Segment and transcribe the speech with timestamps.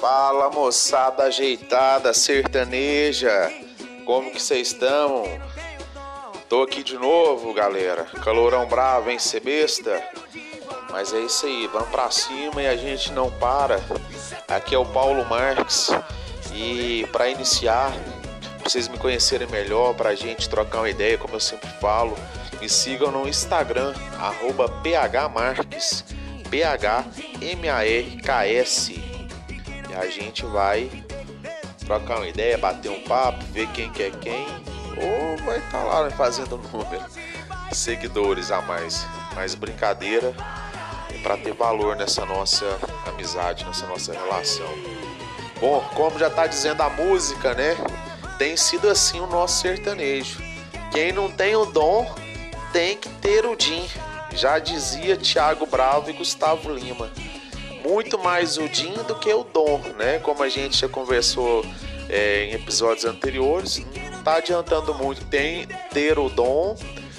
[0.00, 3.52] Fala moçada ajeitada, sertaneja,
[4.06, 5.24] como que vocês estão?
[6.48, 8.06] Tô aqui de novo, galera.
[8.24, 10.02] Calorão bravo, hein, ser besta?
[10.90, 13.78] Mas é isso aí, vamos pra cima e a gente não para.
[14.48, 15.90] Aqui é o Paulo Marques
[16.54, 17.92] e para iniciar,
[18.58, 22.16] pra vocês me conhecerem melhor, pra gente trocar uma ideia, como eu sempre falo,
[22.58, 26.06] me sigam no Instagram, arroba phmarques,
[26.50, 27.00] P-H-M-A-R-K-S.
[29.90, 30.88] E a gente vai
[31.84, 34.46] trocar uma ideia, bater um papo, ver quem quer quem,
[34.96, 37.04] ou vai estar tá lá fazendo número,
[37.72, 39.04] seguidores a mais.
[39.34, 40.32] Mas brincadeira
[41.24, 42.64] para ter valor nessa nossa
[43.06, 44.72] amizade, nessa nossa relação.
[45.60, 47.76] Bom, como já está dizendo a música, né?
[48.38, 50.40] Tem sido assim o nosso sertanejo.
[50.92, 52.14] Quem não tem o dom
[52.72, 53.86] tem que ter o Din.
[54.32, 57.10] Já dizia Tiago Bravo e Gustavo Lima.
[57.82, 60.18] Muito mais o Din do que o dom, né?
[60.18, 61.64] Como a gente já conversou
[62.08, 65.24] é, em episódios anteriores, não tá adiantando muito
[65.90, 66.76] ter o dom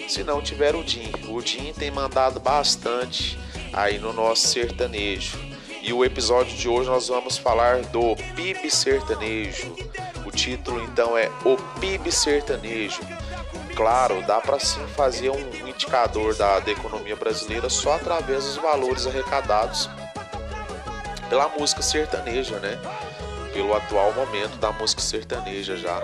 [0.08, 1.12] se não tiver o Din.
[1.30, 3.38] O Din tem mandado bastante
[3.73, 5.40] aí no nosso sertanejo.
[5.81, 9.75] E o episódio de hoje nós vamos falar do PIB sertanejo.
[10.25, 13.02] O título então é O PIB sertanejo
[13.81, 19.08] claro, dá para sim fazer um indicador da, da economia brasileira só através dos valores
[19.08, 19.90] arrecadados
[21.32, 22.78] pela música sertaneja, né?
[23.54, 26.02] Pelo atual momento da música sertaneja já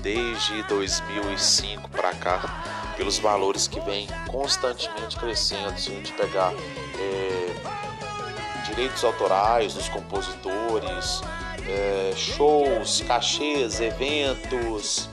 [0.00, 5.76] desde 2005 para cá, pelos valores que vem constantemente crescendo.
[5.76, 6.52] Se a gente pegar
[7.00, 7.54] é,
[8.68, 11.20] direitos autorais dos compositores,
[11.68, 15.10] é, shows, cachês, eventos,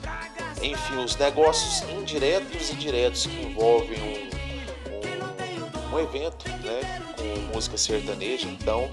[0.62, 7.76] enfim, os negócios indiretos e diretos que envolvem um, um, um evento né, com música
[7.76, 8.88] sertaneja, então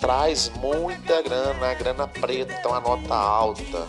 [0.00, 3.86] traz muita grana, grana preta, então a nota alta.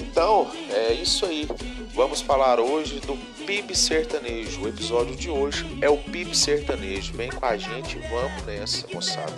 [0.00, 1.48] Então, é isso aí.
[1.94, 3.16] Vamos falar hoje do
[3.46, 4.62] PIB sertanejo.
[4.62, 7.12] O episódio de hoje é o PIB sertanejo.
[7.14, 9.32] Vem com a gente, vamos nessa, moçada.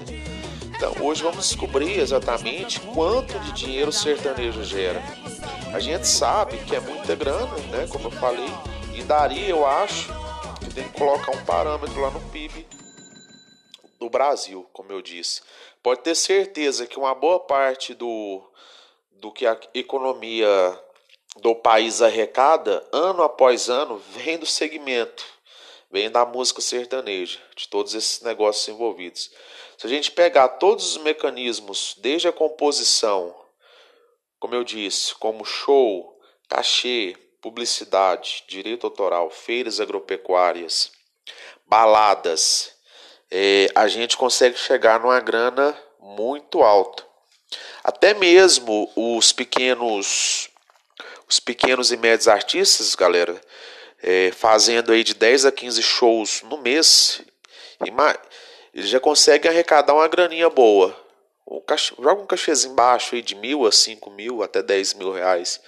[0.77, 5.03] Então, hoje vamos descobrir exatamente quanto de dinheiro o sertanejo gera.
[5.73, 7.87] A gente sabe que é muita grana, né?
[7.89, 8.51] Como eu falei,
[8.95, 10.13] e daria, eu acho,
[10.61, 12.67] que tem que colocar um parâmetro lá no PIB
[14.05, 15.41] do Brasil, como eu disse.
[15.83, 18.43] Pode ter certeza que uma boa parte do,
[19.13, 20.79] do que a economia
[21.39, 25.25] do país arrecada, ano após ano, vem do segmento,
[25.91, 29.31] vem da música sertaneja, de todos esses negócios envolvidos.
[29.79, 33.35] Se a gente pegar todos os mecanismos, desde a composição,
[34.39, 40.93] como eu disse, como show, cachê, publicidade, direito autoral, feiras agropecuárias,
[41.67, 42.74] baladas,
[43.37, 47.03] é, a gente consegue chegar numa grana muito alta.
[47.83, 50.49] Até mesmo os pequenos,
[51.29, 53.41] os pequenos e médios artistas, galera,
[54.01, 57.21] é, fazendo aí de 10 a 15 shows no mês,
[58.73, 61.05] eles já conseguem arrecadar uma graninha boa
[61.47, 65.13] um cachê, joga um cachezinho baixo aí de mil a cinco mil, até dez mil
[65.13, 65.61] reais.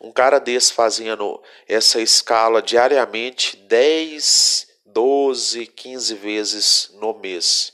[0.00, 7.72] Um cara desse fazendo essa escala diariamente 10, 12, 15 vezes no mês.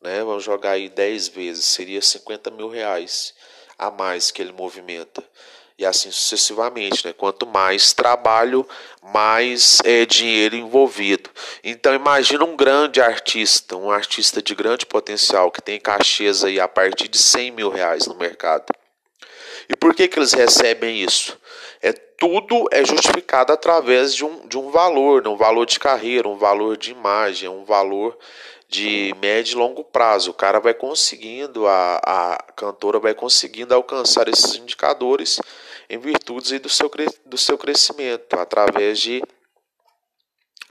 [0.00, 0.22] Né?
[0.24, 3.34] Vamos jogar aí 10 vezes, seria 50 mil reais
[3.78, 5.22] a mais que ele movimenta
[5.78, 7.06] e assim sucessivamente.
[7.06, 7.12] Né?
[7.12, 8.66] Quanto mais trabalho,
[9.02, 11.30] mais é, dinheiro envolvido.
[11.62, 16.68] Então imagina um grande artista, um artista de grande potencial que tem cachês aí a
[16.68, 18.66] partir de 100 mil reais no mercado.
[19.68, 21.38] E por que, que eles recebem isso?
[21.82, 26.36] É tudo é justificado através de um, de um valor, um valor de carreira, um
[26.36, 28.16] valor de imagem, um valor
[28.68, 30.30] de médio e longo prazo.
[30.30, 35.40] O cara vai conseguindo, a, a cantora vai conseguindo alcançar esses indicadores
[35.90, 36.90] em virtude do seu,
[37.26, 39.22] do seu crescimento, através de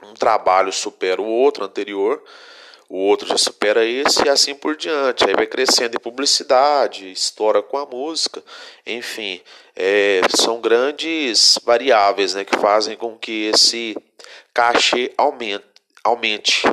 [0.02, 2.20] um trabalho supera o outro anterior,
[2.92, 5.24] o outro já supera esse e assim por diante.
[5.24, 8.44] Aí vai crescendo em publicidade, estoura com a música,
[8.86, 9.40] enfim,
[9.74, 13.96] é, são grandes variáveis né, que fazem com que esse
[14.52, 15.64] cachê aumente.
[16.04, 16.64] aumente.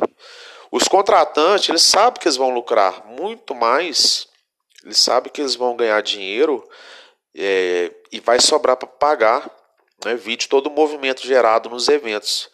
[0.70, 4.28] Os contratantes, eles sabem que eles vão lucrar muito mais,
[4.84, 6.68] eles sabem que eles vão ganhar dinheiro
[7.34, 9.50] é, e vai sobrar para pagar,
[10.04, 12.50] né, vídeo todo o movimento gerado nos eventos.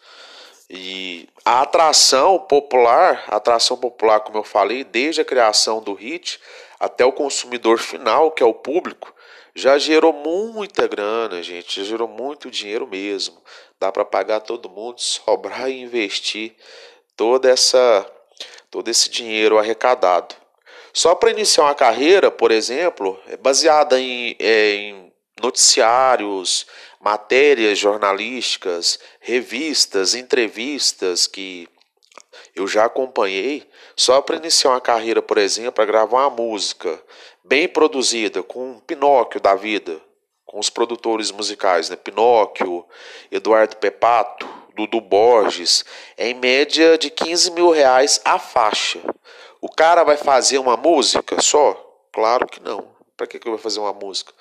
[0.69, 6.39] E a atração popular, a atração popular, como eu falei, desde a criação do hit
[6.79, 9.13] até o consumidor final, que é o público,
[9.55, 13.41] já gerou muita grana, gente, já gerou muito dinheiro mesmo.
[13.79, 16.55] Dá para pagar todo mundo, sobrar e investir
[17.15, 18.05] toda essa
[18.69, 20.35] todo esse dinheiro arrecadado.
[20.93, 26.65] Só para iniciar uma carreira, por exemplo, é baseada em, é, em noticiários,
[26.99, 31.67] matérias jornalísticas, revistas, entrevistas que
[32.55, 37.01] eu já acompanhei, só para iniciar uma carreira, por exemplo, para gravar uma música
[37.43, 40.01] bem produzida, com um Pinóquio da vida,
[40.45, 41.95] com os produtores musicais, né?
[41.95, 42.85] Pinóquio,
[43.31, 45.85] Eduardo Pepato, Dudu Borges,
[46.15, 48.99] é em média de 15 mil reais a faixa.
[49.59, 51.73] O cara vai fazer uma música só?
[52.13, 52.87] Claro que não.
[53.15, 54.31] Para que, que vou fazer uma música?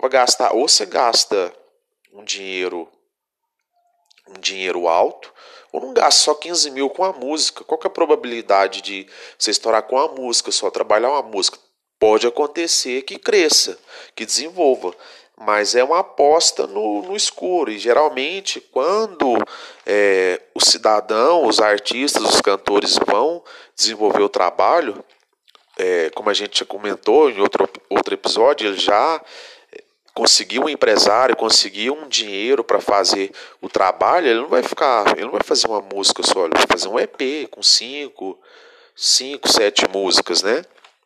[0.00, 1.52] Vou gastar, ou você gasta
[2.12, 2.86] um dinheiro
[4.28, 5.32] um dinheiro alto,
[5.72, 7.64] ou não gasta só 15 mil com a música.
[7.64, 9.06] Qual que é a probabilidade de
[9.38, 11.58] você estourar com a música, só trabalhar uma música?
[11.98, 13.78] Pode acontecer que cresça,
[14.14, 14.92] que desenvolva,
[15.38, 17.70] mas é uma aposta no, no escuro.
[17.70, 19.38] E geralmente, quando
[19.86, 23.42] é, o cidadão, os artistas, os cantores vão
[23.74, 25.04] desenvolver o trabalho,
[25.78, 29.22] é, como a gente já comentou em outro, outro episódio, ele já
[30.16, 33.30] conseguiu um empresário, conseguiu um dinheiro para fazer
[33.60, 36.66] o trabalho, ele não vai ficar, ele não vai fazer uma música só, ele vai
[36.66, 38.40] fazer um EP com cinco,
[38.96, 40.64] cinco, sete músicas, né?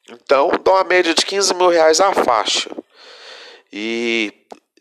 [0.09, 2.71] Então dá uma média de 15 mil reais a faixa.
[3.73, 4.33] E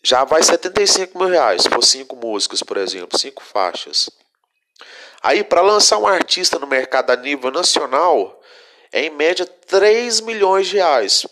[0.04, 4.12] já vai 75 mil reais, se for cinco músicas, por exemplo, cinco faixas.
[5.24, 8.40] Aí, para lançar um artista no mercado a nível nacional,
[8.92, 11.26] é em média 3 milhões de reais.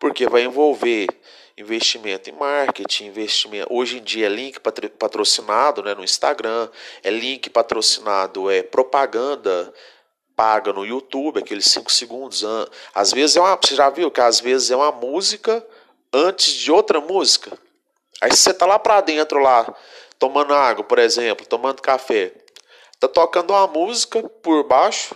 [0.00, 1.06] Porque vai envolver
[1.56, 3.72] investimento em marketing, investimento.
[3.72, 4.60] Hoje em dia é link
[4.98, 6.68] patrocinado né, no Instagram,
[7.02, 9.72] é link patrocinado, é propaganda
[10.36, 12.44] paga no YouTube, aqueles 5 segundos.
[12.94, 13.56] Às vezes é uma.
[13.56, 15.64] Você já viu que às vezes é uma música
[16.12, 17.56] antes de outra música.
[18.20, 19.72] Aí você tá lá para dentro lá,
[20.18, 22.32] tomando água, por exemplo, tomando café.
[22.98, 25.14] Tá tocando uma música por baixo.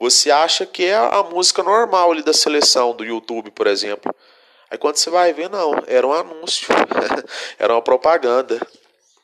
[0.00, 4.12] Você acha que é a música normal ali da seleção do YouTube, por exemplo.
[4.72, 6.66] Aí quando você vai ver, não, era um anúncio,
[7.60, 8.58] era uma propaganda.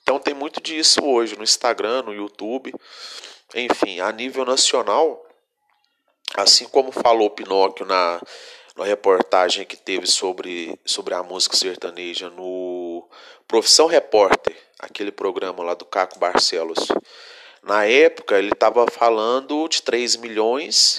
[0.02, 2.74] Então tem muito disso hoje no Instagram, no YouTube,
[3.54, 5.26] enfim, a nível nacional,
[6.36, 8.20] assim como falou Pinóquio na,
[8.76, 13.08] na reportagem que teve sobre, sobre a música sertaneja no
[13.46, 16.88] Profissão Repórter, aquele programa lá do Caco Barcelos.
[17.62, 20.98] Na época ele estava falando de 3 milhões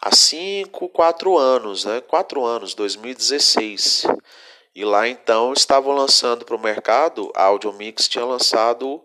[0.00, 2.00] há 5, 4 anos, né?
[2.00, 4.06] 4 anos, 2016.
[4.74, 9.02] E lá então estavam lançando para o mercado, a Audio Mix tinha lançado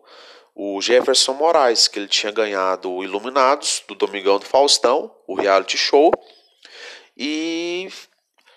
[0.55, 5.77] o Jefferson Moraes, que ele tinha ganhado o Iluminados do Domingão do Faustão, o reality
[5.77, 6.11] show,
[7.17, 7.89] e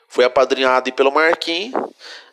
[0.09, 1.73] foi apadrinhado pelo Marquinhos.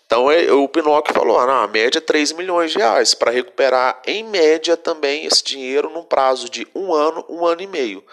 [0.06, 4.02] Então é, o Pinóquio falou: ah, a média é 3 milhões de reais para recuperar
[4.06, 8.04] em média também esse dinheiro num prazo de um ano, um ano e meio.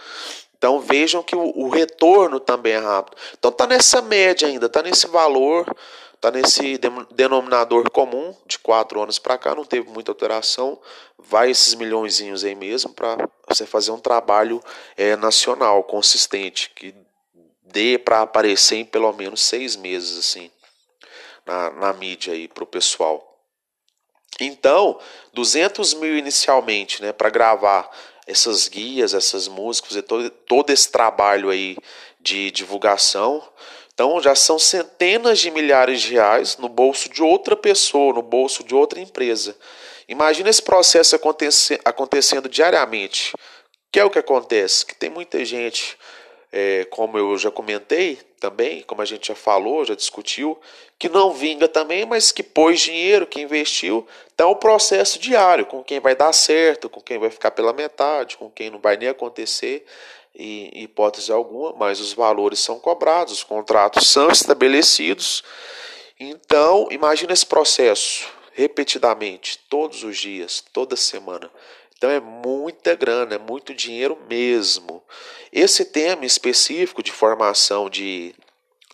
[0.61, 3.17] Então vejam que o, o retorno também é rápido.
[3.39, 5.65] Então está nessa média ainda, está nesse valor,
[6.12, 6.79] está nesse
[7.12, 10.79] denominador comum de quatro anos para cá, não teve muita alteração.
[11.17, 14.62] Vai esses milhõeszinhos aí mesmo para você fazer um trabalho
[14.99, 16.95] é, nacional consistente que
[17.62, 20.51] dê para aparecer em pelo menos seis meses assim
[21.47, 23.31] na, na mídia aí para o pessoal.
[24.39, 24.99] Então,
[25.33, 27.91] 200 mil inicialmente, né, para gravar
[28.26, 31.76] essas guias, essas músicas, fazer todo, todo esse trabalho aí
[32.20, 33.43] de divulgação.
[33.93, 38.64] Então já são centenas de milhares de reais no bolso de outra pessoa, no bolso
[38.64, 39.56] de outra empresa.
[40.09, 43.33] Imagina esse processo acontecer, acontecendo diariamente.
[43.92, 44.87] Que é o que acontece?
[44.87, 45.97] Que tem muita gente
[46.52, 50.59] é, como eu já comentei também, como a gente já falou, já discutiu,
[50.99, 54.06] que não vinga também, mas que pôs dinheiro, que investiu.
[54.35, 57.73] Então, é um processo diário, com quem vai dar certo, com quem vai ficar pela
[57.73, 59.85] metade, com quem não vai nem acontecer,
[60.35, 65.44] em hipótese alguma, mas os valores são cobrados, os contratos são estabelecidos.
[66.18, 71.50] Então, imagina esse processo repetidamente, todos os dias, toda semana.
[72.00, 75.04] Então é muita grana, é muito dinheiro mesmo.
[75.52, 78.35] Esse tema específico de formação de,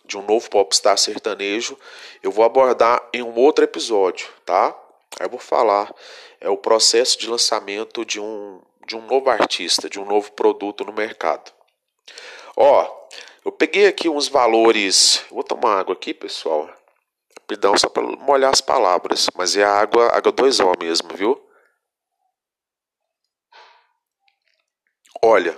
[0.03, 1.79] de um novo popstar sertanejo,
[2.21, 4.77] eu vou abordar em um outro episódio, tá?
[5.17, 5.89] Aí eu vou falar
[6.41, 10.83] é o processo de lançamento de um, de um novo artista, de um novo produto
[10.83, 11.49] no mercado.
[12.57, 13.07] Ó,
[13.45, 15.23] eu peguei aqui uns valores.
[15.31, 16.69] Vou tomar água aqui, pessoal.
[17.39, 19.29] Rapidão, só para molhar as palavras.
[19.33, 21.46] Mas é água, água 2O mesmo, viu?
[25.29, 25.57] Olha,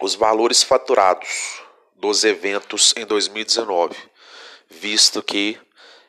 [0.00, 1.60] os valores faturados
[1.96, 3.94] dos eventos em 2019,
[4.70, 5.60] visto que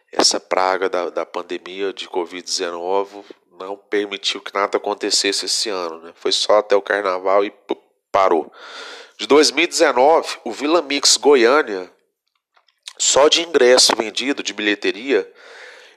[0.09, 3.25] essa praga da, da pandemia de Covid-19
[3.59, 6.13] não permitiu que nada acontecesse esse ano, né?
[6.15, 7.53] Foi só até o carnaval e
[8.09, 8.49] parou.
[9.17, 11.91] De 2019, o Vila Mix Goiânia,
[12.97, 15.29] só de ingresso vendido, de bilheteria,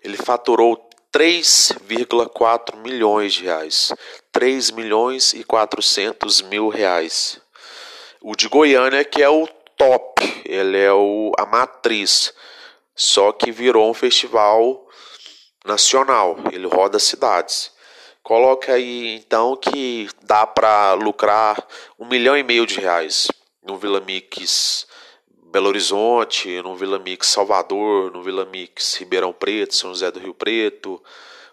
[0.03, 3.93] ele faturou 3,4 milhões de reais.
[4.39, 7.41] 3 milhões e 400 mil reais.
[8.21, 12.33] O de Goiânia, que é o top, ele é o, a matriz,
[12.95, 14.87] só que virou um festival
[15.65, 17.73] nacional, ele roda cidades.
[18.23, 21.61] Coloca aí então que dá para lucrar
[21.99, 23.27] um milhão e meio de reais
[23.61, 24.87] no Vila Mix
[25.51, 30.33] Belo Horizonte, no Vila Mix Salvador, no Vila Mix Ribeirão Preto, São José do Rio
[30.33, 31.03] Preto,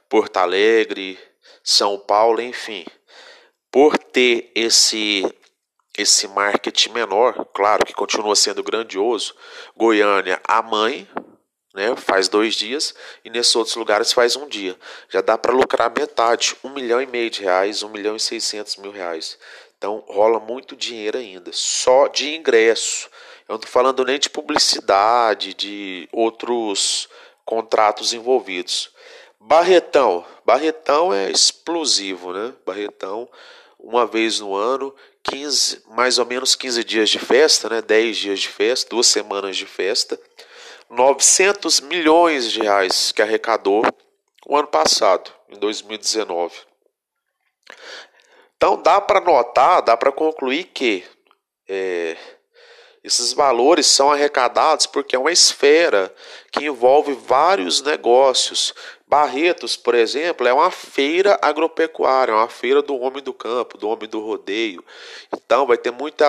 [0.07, 1.17] Porto Alegre,
[1.67, 2.85] São Paulo, enfim.
[3.71, 5.25] Por ter esse
[5.97, 9.33] esse marketing menor, claro que continua sendo grandioso,
[9.77, 11.07] Goiânia, a mãe,
[11.73, 11.95] né?
[11.95, 12.93] Faz dois dias
[13.23, 14.77] e nesses outros lugares faz um dia.
[15.09, 18.75] Já dá para lucrar metade, um milhão e meio de reais, um milhão e seiscentos
[18.75, 19.39] mil reais.
[19.77, 23.09] Então rola muito dinheiro ainda, só de ingresso.
[23.47, 27.09] Eu não estou falando nem de publicidade, de outros
[27.43, 28.93] contratos envolvidos.
[29.47, 32.51] Barretão, Barretão é explosivo, né?
[32.65, 33.29] Barretão,
[33.79, 37.79] uma vez no ano, 15, mais ou menos 15 dias de festa, né?
[37.79, 40.19] 10 dias de festa, duas semanas de festa.
[40.89, 43.83] 900 milhões de reais que arrecadou
[44.47, 46.55] o ano passado, em 2019.
[48.57, 51.03] Então dá para notar, dá para concluir que
[51.67, 52.17] é,
[53.05, 56.11] esses valores são arrecadados porque é uma esfera
[56.51, 58.73] que envolve vários negócios.
[59.07, 63.87] Barretos, por exemplo, é uma feira agropecuária, é uma feira do homem do campo, do
[63.87, 64.83] homem do rodeio.
[65.31, 66.25] Então vai ter muita,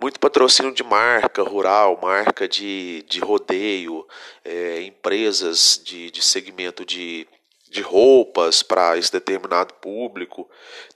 [0.00, 4.04] muito patrocínio de marca rural, marca de, de rodeio,
[4.44, 7.24] é, empresas de, de segmento de,
[7.70, 10.50] de roupas para esse determinado público.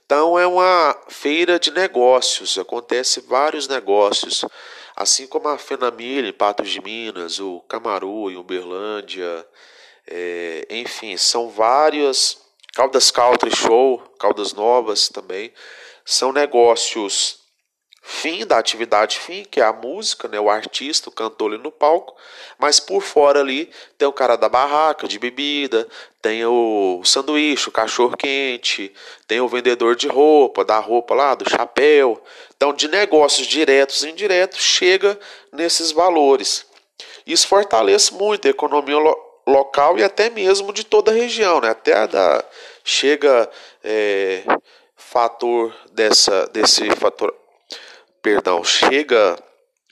[0.05, 4.43] Então é uma feira de negócios, acontece vários negócios.
[4.93, 9.47] Assim como a Fenamilha em Patos de Minas, o Camaru em Uberlândia,
[10.07, 12.41] é, enfim, são várias.
[12.75, 15.53] Caldas Country Show, Caldas Novas também,
[16.03, 17.43] são negócios
[18.05, 21.71] fim da atividade fim, que é a música, né, o artista, o cantor ali no
[21.71, 22.13] palco,
[22.59, 25.87] mas por fora ali tem o cara da barraca de bebida,
[26.21, 28.93] tem o sanduíche, o cachorro quente,
[29.25, 32.21] tem o vendedor de roupa, da roupa lá, do chapéu.
[32.57, 35.17] Então, de negócios diretos e indiretos, chega
[35.51, 36.65] nesses valores.
[37.25, 38.97] Isso fortalece muito a economia
[39.45, 41.69] local e até mesmo de toda a região, né?
[41.69, 42.43] Até da
[42.83, 43.49] chega
[43.83, 44.43] é,
[44.95, 47.33] fator dessa desse fator
[48.21, 49.37] perdão, chega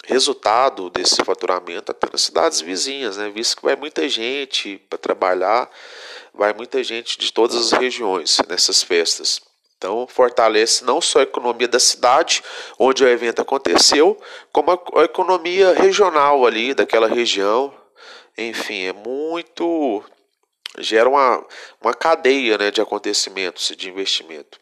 [0.05, 3.29] resultado desse faturamento até nas cidades vizinhas, né?
[3.29, 5.69] Visto que vai muita gente para trabalhar,
[6.33, 9.41] vai muita gente de todas as regiões nessas festas.
[9.77, 12.43] Então, fortalece não só a economia da cidade
[12.77, 14.15] onde o evento aconteceu,
[14.51, 17.73] como a, economia regional ali daquela região.
[18.37, 20.03] Enfim, é muito.
[20.77, 21.45] gera uma,
[21.81, 24.59] uma cadeia né, de acontecimentos e de investimento.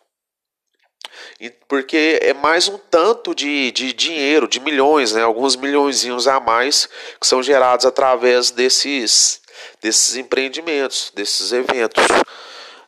[1.67, 5.21] Porque é mais um tanto de, de dinheiro, de milhões, né?
[5.21, 6.87] alguns milhões a mais
[7.19, 9.41] que são gerados através desses,
[9.81, 12.03] desses empreendimentos, desses eventos.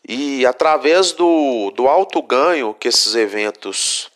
[0.08, 4.10] E através do, do alto ganho que esses eventos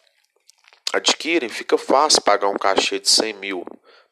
[0.94, 3.66] adquirem, fica fácil pagar um cachê de 100 mil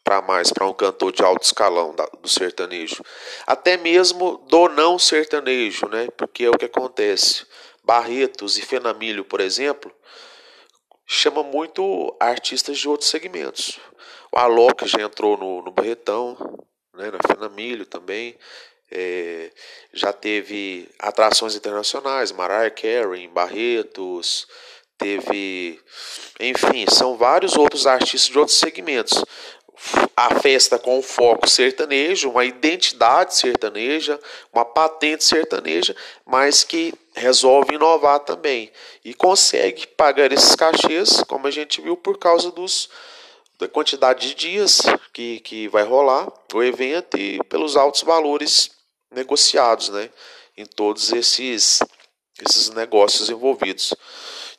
[0.03, 3.03] para mais para um cantor de alto escalão da, do sertanejo.
[3.47, 6.07] Até mesmo do não sertanejo, né?
[6.17, 7.45] Porque é o que acontece.
[7.83, 9.93] Barretos e Fenamilho, por exemplo,
[11.05, 13.79] chama muito artistas de outros segmentos.
[14.31, 16.37] O Alok já entrou no, no Barretão,
[16.93, 18.37] né, na Fenamilho também.
[18.91, 19.51] É,
[19.91, 24.47] já teve atrações internacionais, Mariah Carey, Barretos,
[24.97, 25.79] teve,
[26.39, 29.23] enfim, são vários outros artistas de outros segmentos
[30.15, 34.19] a festa com foco sertanejo, uma identidade sertaneja,
[34.51, 38.71] uma patente sertaneja, mas que resolve inovar também
[39.03, 42.89] e consegue pagar esses cachês, como a gente viu, por causa dos,
[43.59, 48.71] da quantidade de dias que, que vai rolar o evento e pelos altos valores
[49.11, 50.09] negociados né,
[50.57, 51.79] em todos esses,
[52.39, 53.93] esses negócios envolvidos.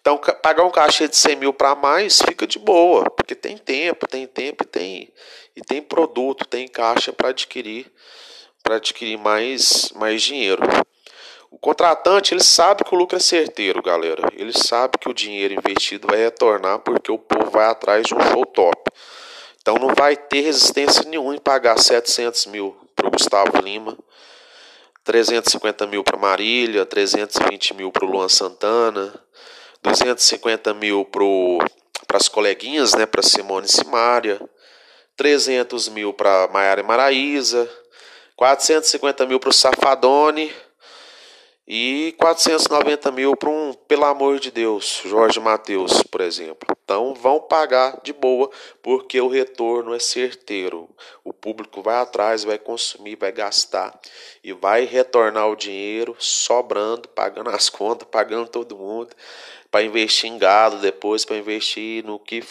[0.05, 4.07] Então, pagar um cachê de 100 mil para mais fica de boa, porque tem tempo,
[4.07, 5.13] tem tempo e tem,
[5.57, 7.91] e tem produto, tem caixa para adquirir,
[8.63, 10.63] para adquirir mais, mais dinheiro.
[11.51, 14.31] O contratante ele sabe que o lucro é certeiro, galera.
[14.37, 18.21] Ele sabe que o dinheiro investido vai retornar porque o povo vai atrás de um
[18.21, 18.93] show top.
[19.63, 23.97] Então não vai ter resistência nenhuma em pagar 700 mil para o Gustavo Lima,
[25.03, 29.24] 350 mil para Marília, 320 mil para o Luan Santana,
[29.85, 34.41] 250 mil para as coleguinhas, né, para Simone e Simária,
[35.15, 37.71] 300 mil para Maiara e Maraísa,
[38.35, 40.53] 450 mil para o Safadone
[41.67, 46.77] e 490 mil para um, pelo amor de Deus, Jorge Matheus, por exemplo.
[46.85, 48.51] Então vão pagar de boa,
[48.83, 50.89] porque o retorno é certeiro.
[51.23, 53.99] O público vai atrás, vai consumir, vai gastar
[54.43, 59.15] e vai retornar o dinheiro sobrando, pagando as contas, pagando todo mundo,
[59.75, 62.45] para investir em gado depois, para investir no que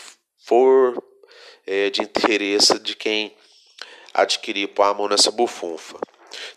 [0.46, 1.02] for
[1.66, 3.34] é, de interesse de quem
[4.14, 5.98] adquirir pôr a mão nessa bufunfa.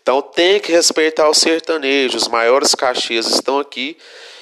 [0.01, 3.95] Então tem que respeitar o sertanejo, os maiores caxias estão aqui.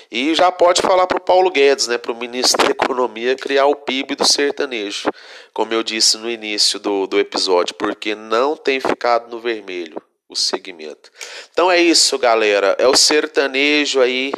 [0.09, 3.67] E já pode falar para o Paulo Guedes, né, para o ministro da Economia, criar
[3.67, 5.07] o PIB do sertanejo,
[5.53, 10.35] como eu disse no início do, do episódio, porque não tem ficado no vermelho o
[10.35, 11.11] segmento.
[11.51, 12.75] Então é isso, galera.
[12.79, 14.31] É o sertanejo aí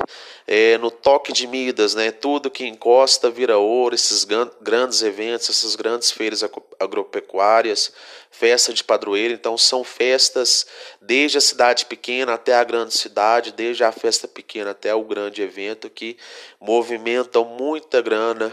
[0.45, 2.11] é, no toque de Midas, né?
[2.11, 4.25] Tudo que encosta vira ouro, esses
[4.61, 6.43] grandes eventos, essas grandes feiras
[6.79, 7.93] agropecuárias,
[8.29, 9.33] festa de padroeiro.
[9.33, 10.67] Então são festas
[11.01, 15.41] desde a cidade pequena até a grande cidade, desde a festa pequena até o grande
[15.41, 16.17] evento que
[16.59, 18.51] movimentam muita grana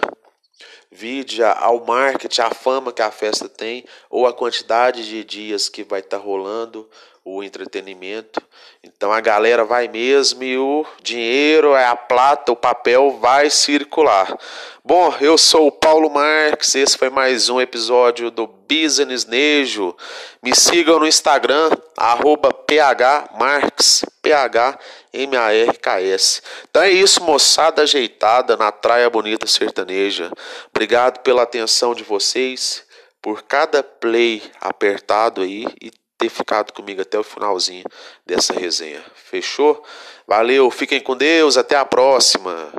[0.94, 5.82] vide ao marketing, a fama que a festa tem, ou a quantidade de dias que
[5.82, 6.88] vai estar tá rolando
[7.24, 8.40] o entretenimento.
[8.82, 14.38] Então a galera vai mesmo e o dinheiro, é a plata, o papel vai circular.
[14.84, 19.96] Bom, eu sou o Paulo Marques, esse foi mais um episódio do Business Nejo.
[20.42, 24.82] Me sigam no Instagram, arroba phmarks, P-H-M-A-R-K-S.
[26.68, 30.30] Então é isso, moçada ajeitada na Traia Bonita Sertaneja.
[30.74, 32.84] Obrigado pela atenção de vocês,
[33.20, 37.84] por cada play apertado aí e ter ficado comigo até o finalzinho
[38.26, 39.04] dessa resenha.
[39.14, 39.84] Fechou?
[40.26, 42.72] Valeu, fiquem com Deus, até a próxima.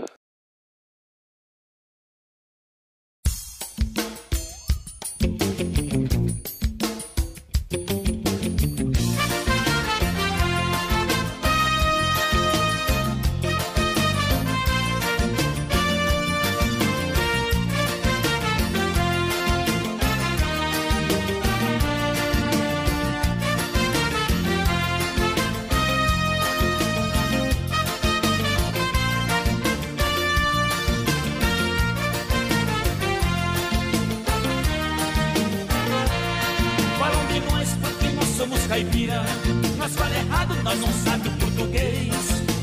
[39.77, 42.13] Nós fala errado, nós não sabe português.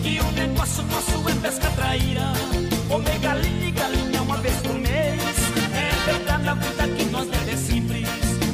[0.04, 2.32] E o negócio nosso é pesca traíra.
[2.88, 5.22] Comer galinha e galinha uma vez por mês.
[5.74, 8.08] É verdade, a vida que nós leva é simples.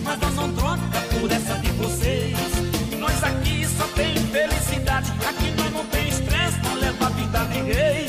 [0.05, 2.39] Mas nós não troca por essa de vocês.
[2.99, 5.13] Nós aqui só tem felicidade.
[5.29, 8.09] Aqui nós não tem estresse, não leva a vida de rei.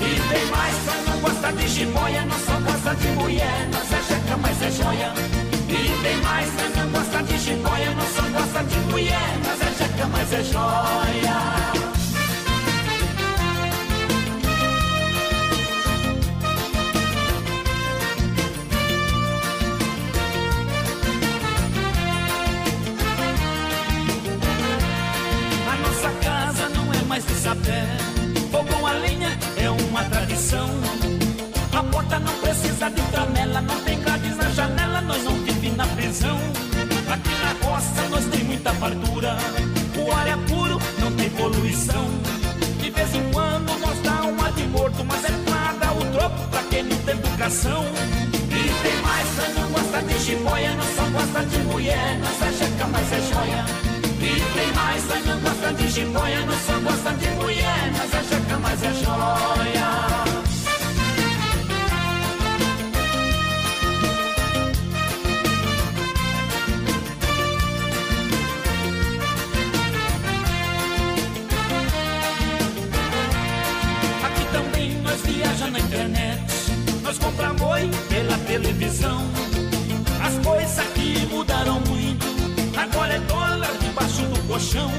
[0.00, 3.68] E tem mais, nós não gosta de jiboia, nós só gosta de mulher.
[3.72, 5.45] Nós é checa, mas é joia.
[5.68, 9.38] E tem mais, nós não gosta de jiboia, nós só gosta de mulher.
[9.44, 11.85] Mas é checa, mas é joia.
[39.98, 42.06] O ar é puro, não tem poluição.
[42.80, 46.48] De vez em quando nós dá uma de morto, mas é pra dar o troco
[46.48, 47.84] pra quem não tem educação.
[48.34, 52.86] E tem mais, nós não gosta de jiboia, nós só gosta de mulher, é checa,
[52.86, 53.64] mas é joia.
[54.20, 58.58] E tem mais, nós não gosta de jiboia, nós só gosta de mulher, é checa,
[58.58, 60.05] mas é joia.
[77.36, 79.20] Compra boi pela televisão.
[80.24, 82.26] As coisas aqui mudaram muito,
[82.76, 84.90] agora é dólar debaixo do colchão.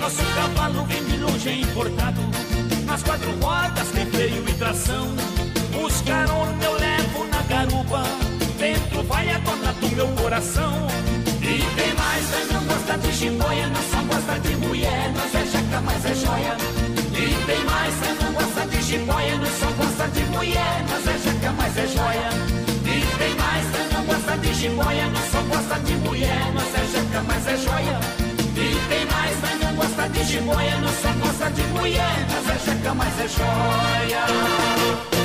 [0.00, 2.20] Nosso cavalo vem de longe é importado,
[2.84, 5.06] nas quatro rodas tem freio e tração.
[5.84, 8.02] Os carona eu levo na garupa,
[8.58, 10.72] dentro vai a dona do meu coração.
[11.40, 15.46] E tem mais, nós não gosta de jiboia, nós só gosta de mulher, nós é
[15.46, 16.56] jaca, mas é joia.
[17.12, 18.27] E tem mais, nós não
[18.88, 22.30] jiboia, nós só gosta de mulher, nós é jaca, mas é joia.
[22.86, 27.22] E tem mais, não gosta de jiboia, nós só gosta de mulher, nós é jaca,
[27.26, 28.00] mas é joia.
[28.56, 32.94] E tem mais, não gosta de jiboia, nós só gosta de mulher, nós é jaca,
[32.94, 35.17] mas é joia.